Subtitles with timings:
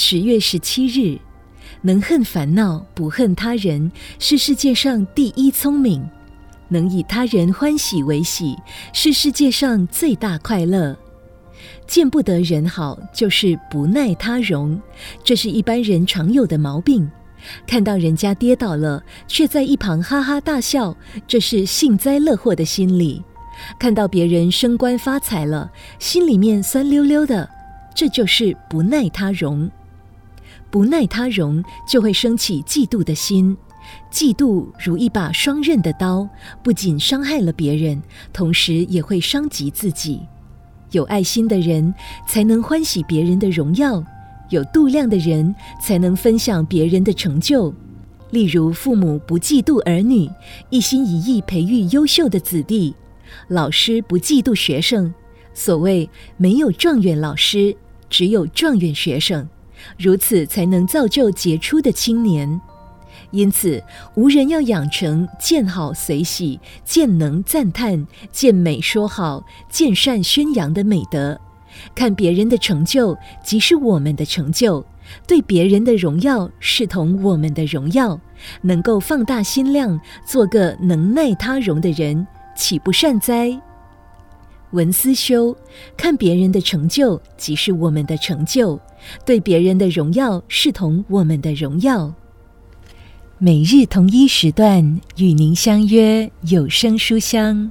[0.00, 1.18] 十月十七日，
[1.82, 3.90] 能恨烦恼，不恨他人，
[4.20, 6.00] 是世界上第一聪明；
[6.68, 8.56] 能以他人欢喜为喜，
[8.92, 10.96] 是世界上最大快乐。
[11.88, 14.80] 见不得人好，就是不耐他容，
[15.24, 17.10] 这是一般人常有的毛病。
[17.66, 20.96] 看到人家跌倒了，却在一旁哈哈大笑，
[21.26, 23.20] 这是幸灾乐祸的心理；
[23.80, 25.68] 看到别人升官发财了，
[25.98, 27.50] 心里面酸溜溜的，
[27.96, 29.68] 这就是不耐他容。
[30.70, 33.56] 不耐他荣，就会生起嫉妒的心。
[34.12, 36.28] 嫉妒如一把双刃的刀，
[36.62, 40.20] 不仅伤害了别人，同时也会伤及自己。
[40.90, 41.94] 有爱心的人，
[42.26, 44.02] 才能欢喜别人的荣耀。
[44.50, 47.72] 有度量的人才能分享别人的成就，
[48.30, 50.30] 例如父母不嫉妒儿女，
[50.70, 52.94] 一心一意培育优秀的子弟；
[53.48, 55.12] 老师不嫉妒学生，
[55.52, 57.76] 所谓没有状元老师，
[58.08, 59.46] 只有状元学生，
[59.96, 62.60] 如此才能造就杰出的青年。
[63.30, 63.82] 因此，
[64.14, 71.38] 无人要养成见好随喜、见能赞叹、见美说好、见善宣扬的美德。
[71.94, 74.82] 看别人的成就，即是我们的成就；
[75.26, 78.18] 对别人的荣耀，视同我们的荣耀。
[78.62, 82.26] 能够放大心量，做个能耐他荣的人，
[82.56, 83.60] 岂不善哉？
[84.72, 85.56] 文思修，
[85.96, 88.78] 看别人的成就，即是我们的成就；
[89.24, 92.12] 对别人的荣耀，视同我们的荣耀。
[93.38, 97.70] 每日同一时段，与您相约有声书香。